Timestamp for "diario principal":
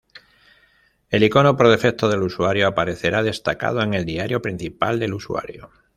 4.03-4.97